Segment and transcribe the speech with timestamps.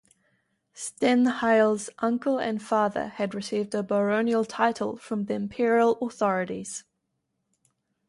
[0.73, 6.83] Stenheil's uncle and father had received a baronial title from the imperial authorities.